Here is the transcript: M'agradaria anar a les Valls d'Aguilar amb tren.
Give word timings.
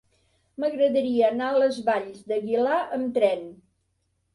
M'agradaria 0.63 1.29
anar 1.29 1.51
a 1.57 1.61
les 1.65 1.79
Valls 1.91 2.27
d'Aguilar 2.33 2.83
amb 3.01 3.17
tren. 3.23 3.51